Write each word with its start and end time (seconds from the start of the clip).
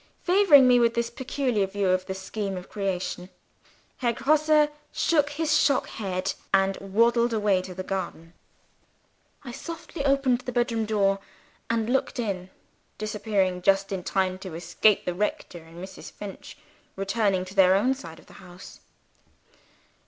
Favoring 0.23 0.67
me 0.67 0.79
with 0.79 0.95
this 0.95 1.11
peculiar 1.11 1.67
view 1.67 1.89
of 1.89 2.07
the 2.07 2.15
scheme 2.15 2.57
of 2.57 2.69
creation, 2.69 3.29
Herr 3.97 4.13
Grosse 4.13 4.67
shook 4.91 5.29
his 5.29 5.55
shock 5.55 5.85
head, 5.89 6.33
and 6.51 6.75
waddled 6.77 7.33
away 7.33 7.61
to 7.61 7.75
the 7.75 7.83
garden. 7.83 8.33
I 9.43 9.51
softly 9.51 10.03
opened 10.03 10.39
the 10.39 10.51
bed 10.51 10.71
room 10.71 10.85
door, 10.87 11.19
and 11.69 11.87
looked 11.87 12.17
in 12.17 12.49
disappearing 12.97 13.61
just 13.61 13.91
in 13.91 14.03
time 14.03 14.39
to 14.39 14.55
escape 14.55 15.05
the 15.05 15.13
rector 15.13 15.59
and 15.59 15.77
Mrs. 15.77 16.11
Finch 16.11 16.57
returning 16.95 17.45
to 17.45 17.53
their 17.53 17.75
own 17.75 17.93
side 17.93 18.17
of 18.17 18.25
the 18.25 18.33
house. 18.41 18.79